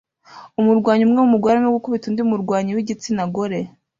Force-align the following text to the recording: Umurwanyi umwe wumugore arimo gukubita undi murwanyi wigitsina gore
Umurwanyi 0.59 1.03
umwe 1.05 1.19
wumugore 1.21 1.51
arimo 1.53 1.75
gukubita 1.77 2.05
undi 2.07 2.21
murwanyi 2.29 2.71
wigitsina 2.75 3.23
gore 3.35 3.59